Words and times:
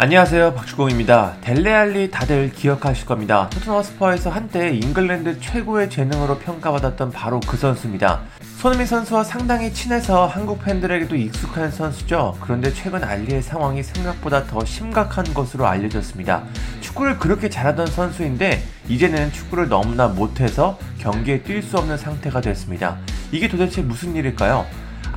안녕하세요 0.00 0.54
박주공입니다. 0.54 1.38
델레알리 1.40 2.12
다들 2.12 2.52
기억하실 2.52 3.04
겁니다. 3.04 3.48
토트넘 3.50 3.82
스퍼에서 3.82 4.30
한때 4.30 4.72
잉글랜드 4.72 5.40
최고의 5.40 5.90
재능으로 5.90 6.38
평가받았던 6.38 7.10
바로 7.10 7.40
그 7.40 7.56
선수입니다. 7.56 8.20
손흥민 8.60 8.86
선수와 8.86 9.24
상당히 9.24 9.72
친해서 9.72 10.28
한국 10.28 10.62
팬들에게도 10.62 11.16
익숙한 11.16 11.72
선수죠. 11.72 12.36
그런데 12.40 12.72
최근 12.72 13.02
알리의 13.02 13.42
상황이 13.42 13.82
생각보다 13.82 14.44
더 14.44 14.64
심각한 14.64 15.24
것으로 15.34 15.66
알려졌습니다. 15.66 16.44
축구를 16.80 17.18
그렇게 17.18 17.50
잘하던 17.50 17.88
선수인데 17.88 18.62
이제는 18.88 19.32
축구를 19.32 19.68
너무나 19.68 20.06
못해서 20.06 20.78
경기에 20.98 21.42
뛸 21.42 21.60
수 21.60 21.76
없는 21.76 21.96
상태가 21.98 22.40
됐습니다. 22.40 22.98
이게 23.32 23.48
도대체 23.48 23.82
무슨 23.82 24.14
일일까요? 24.14 24.64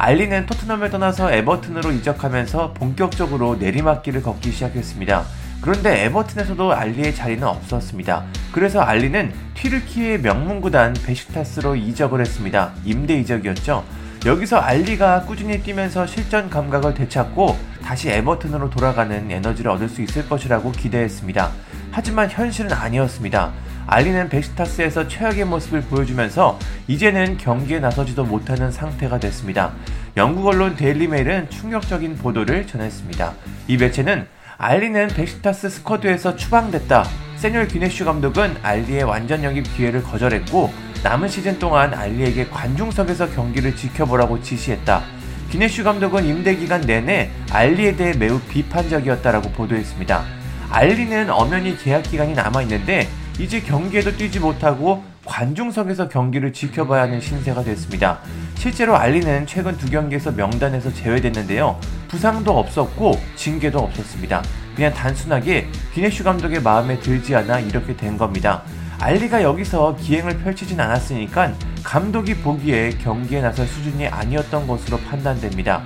알리는 0.03 0.47
토트넘을 0.47 0.89
떠나서 0.89 1.31
에버튼으로 1.31 1.91
이적하면서 1.91 2.73
본격적으로 2.73 3.57
내리막길을 3.57 4.23
걷기 4.23 4.51
시작했습니다. 4.51 5.23
그런데 5.61 6.05
에버튼에서도 6.05 6.73
알리의 6.73 7.13
자리는 7.13 7.43
없었습니다. 7.43 8.23
그래서 8.51 8.81
알리는 8.81 9.31
튀르키의 9.53 10.21
명문구단 10.21 10.95
베식타스로 11.05 11.75
이적을 11.75 12.19
했습니다. 12.19 12.71
임대 12.83 13.13
이적이었죠. 13.19 13.83
여기서 14.25 14.57
알리가 14.57 15.21
꾸준히 15.25 15.61
뛰면서 15.61 16.07
실전 16.07 16.49
감각을 16.49 16.95
되찾고 16.95 17.55
다시 17.83 18.09
에버튼으로 18.09 18.71
돌아가는 18.71 19.29
에너지를 19.29 19.69
얻을 19.69 19.87
수 19.87 20.01
있을 20.01 20.27
것이라고 20.27 20.71
기대했습니다. 20.71 21.51
하지만 21.91 22.27
현실은 22.27 22.73
아니었습니다. 22.73 23.51
알리는 23.87 24.29
베시타스에서 24.29 25.07
최악의 25.07 25.45
모습을 25.45 25.81
보여주면서 25.81 26.57
이제는 26.87 27.37
경기에 27.37 27.79
나서지도 27.79 28.23
못하는 28.23 28.71
상태가 28.71 29.19
됐습니다. 29.19 29.73
영국 30.17 30.45
언론 30.47 30.75
데일리메일은 30.75 31.49
충격적인 31.49 32.17
보도를 32.17 32.67
전했습니다. 32.67 33.33
이 33.69 33.77
매체는 33.77 34.27
알리는 34.57 35.07
베시타스 35.07 35.69
스쿼드에서 35.69 36.35
추방됐다. 36.35 37.05
세뉴얼 37.37 37.69
귀네슈 37.69 38.03
감독은 38.03 38.57
알리의 38.61 39.03
완전 39.03 39.41
영입 39.43 39.63
기회를 39.75 40.03
거절했고 40.03 40.71
남은 41.01 41.29
시즌 41.29 41.57
동안 41.59 41.93
알리에게 41.93 42.49
관중석에서 42.49 43.29
경기를 43.29 43.73
지켜보라고 43.75 44.41
지시했다. 44.41 45.01
귀네슈 45.49 45.85
감독은 45.85 46.25
임대 46.25 46.55
기간 46.55 46.81
내내 46.81 47.31
알리에 47.49 47.95
대해 47.95 48.13
매우 48.13 48.39
비판적이었다라고 48.41 49.51
보도했습니다. 49.51 50.23
알리는 50.69 51.29
엄연히 51.29 51.77
계약 51.77 52.03
기간이 52.03 52.33
남아 52.33 52.63
있는데 52.63 53.07
이제 53.39 53.61
경기에도 53.61 54.15
뛰지 54.15 54.39
못하고 54.39 55.03
관중석에서 55.31 56.09
경기를 56.09 56.51
지켜봐야 56.51 57.03
하는 57.03 57.21
신세가 57.21 57.63
됐습니다. 57.63 58.19
실제로 58.55 58.97
알리는 58.97 59.47
최근 59.47 59.77
두 59.77 59.89
경기에서 59.89 60.31
명단에서 60.31 60.93
제외됐는데요. 60.93 61.79
부상도 62.09 62.59
없었고 62.59 63.17
징계도 63.37 63.79
없었습니다. 63.79 64.43
그냥 64.75 64.93
단순하게 64.93 65.69
비네슈 65.93 66.25
감독의 66.25 66.61
마음에 66.61 66.99
들지 66.99 67.33
않아 67.33 67.59
이렇게 67.61 67.95
된 67.95 68.17
겁니다. 68.17 68.63
알리가 68.99 69.41
여기서 69.41 69.95
기행을 69.95 70.39
펼치진 70.39 70.79
않았으니까 70.79 71.53
감독이 71.81 72.35
보기에 72.35 72.89
경기에 73.01 73.41
나설 73.41 73.65
수준이 73.65 74.07
아니었던 74.07 74.67
것으로 74.67 74.97
판단됩니다. 74.97 75.81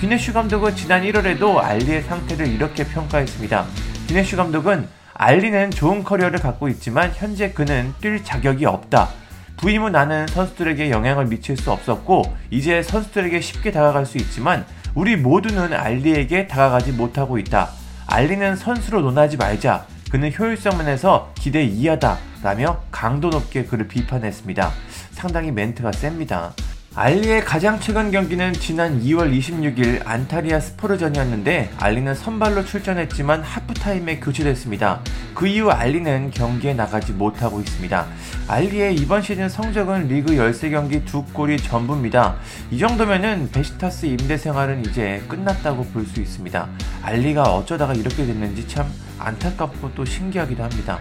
비네슈 0.00 0.32
감독은 0.32 0.74
지난 0.74 1.02
1월에도 1.02 1.56
알리의 1.56 2.02
상태를 2.02 2.48
이렇게 2.48 2.84
평가했습니다. 2.84 3.64
비네슈 4.08 4.36
감독은 4.36 4.88
알리는 5.18 5.72
좋은 5.72 6.04
커리어를 6.04 6.38
갖고 6.38 6.68
있지만 6.68 7.10
현재 7.12 7.50
그는 7.50 7.92
뛸 8.00 8.24
자격이 8.24 8.64
없다. 8.66 9.08
부임 9.56 9.82
후 9.82 9.90
나는 9.90 10.28
선수들에게 10.28 10.92
영향을 10.92 11.26
미칠 11.26 11.56
수 11.56 11.72
없었고 11.72 12.22
이제 12.50 12.84
선수들에게 12.84 13.40
쉽게 13.40 13.72
다가갈 13.72 14.06
수 14.06 14.16
있지만 14.18 14.64
우리 14.94 15.16
모두는 15.16 15.72
알리에게 15.72 16.46
다가가지 16.46 16.92
못하고 16.92 17.36
있다. 17.38 17.68
알리는 18.06 18.54
선수로 18.54 19.00
논하지 19.00 19.36
말자. 19.36 19.86
그는 20.12 20.32
효율성 20.32 20.78
면에서 20.78 21.32
기대 21.34 21.64
이하다. 21.64 22.16
라며 22.44 22.80
강도 22.92 23.28
높게 23.28 23.64
그를 23.64 23.88
비판했습니다. 23.88 24.70
상당히 25.10 25.50
멘트가 25.50 25.90
셉니다. 25.90 26.52
알리의 26.98 27.44
가장 27.44 27.78
최근 27.78 28.10
경기는 28.10 28.52
지난 28.54 29.00
2월 29.00 29.32
26일 29.32 30.04
안타리아 30.04 30.58
스포르전이었는데 30.58 31.70
알리는 31.78 32.12
선발로 32.12 32.64
출전했지만 32.64 33.40
하프타임에 33.40 34.18
교체됐습니다. 34.18 35.00
그 35.32 35.46
이후 35.46 35.70
알리는 35.70 36.32
경기에 36.32 36.74
나가지 36.74 37.12
못하고 37.12 37.60
있습니다. 37.60 38.04
알리의 38.48 38.96
이번 38.96 39.22
시즌 39.22 39.48
성적은 39.48 40.08
리그 40.08 40.32
13경기 40.32 41.04
2골이 41.04 41.62
전부입니다. 41.62 42.34
이 42.72 42.78
정도면은 42.78 43.48
베시타스 43.52 44.06
임대 44.06 44.36
생활은 44.36 44.84
이제 44.84 45.22
끝났다고 45.28 45.84
볼 45.84 46.04
수 46.04 46.20
있습니다. 46.20 46.68
알리가 47.02 47.44
어쩌다가 47.44 47.94
이렇게 47.94 48.26
됐는지 48.26 48.66
참 48.66 48.90
안타깝고 49.20 49.94
또 49.94 50.04
신기하기도 50.04 50.64
합니다. 50.64 50.98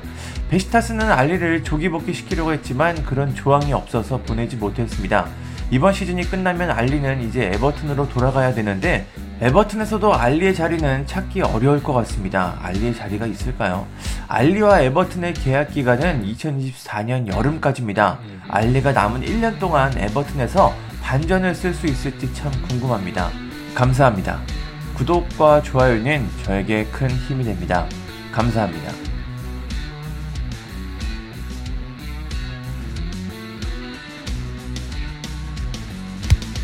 베시타스는 0.52 1.12
알리를 1.12 1.64
조기 1.64 1.90
복귀시키려고 1.90 2.54
했지만 2.54 3.04
그런 3.04 3.34
조항이 3.34 3.74
없어서 3.74 4.18
보내지 4.22 4.58
못했습니다. 4.58 5.28
이번 5.70 5.94
시즌이 5.94 6.24
끝나면 6.24 6.72
알리는 6.72 7.22
이제 7.22 7.52
에버튼으로 7.54 8.08
돌아가야 8.10 8.54
되는데 8.54 9.06
에버튼에서도 9.42 10.14
알리의 10.16 10.56
자리는 10.56 11.06
찾기 11.06 11.42
어려울 11.42 11.84
것 11.84 11.94
같습니다. 11.94 12.58
알리의 12.62 12.96
자리가 12.96 13.28
있을까요? 13.28 13.86
알리와 14.28 14.82
에버튼의 14.82 15.34
계약 15.34 15.72
기간은 15.72 16.26
2024년 16.26 17.28
여름까지입니다. 17.32 18.20
알리가 18.48 18.94
남은 18.94 19.22
1년 19.22 19.60
동안 19.60 19.96
에버튼에서 19.98 20.74
반전을 21.04 21.54
쓸 21.54 21.74
수 21.74 21.86
있을지 21.86 22.34
참 22.34 22.52
궁금합니다. 22.68 23.30
감사합니다. 23.76 24.40
구독과 24.96 25.62
좋아요는 25.62 26.28
저에게 26.44 26.86
큰 26.86 27.10
힘이 27.10 27.44
됩니다. 27.44 27.86
감사합니다. 28.32 29.07